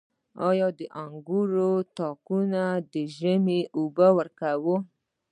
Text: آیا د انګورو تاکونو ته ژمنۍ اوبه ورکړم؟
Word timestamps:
آیا 0.49 0.67
د 0.79 0.81
انګورو 1.03 1.71
تاکونو 1.97 2.65
ته 2.91 3.01
ژمنۍ 3.15 3.61
اوبه 3.77 4.07
ورکړم؟ 4.17 4.81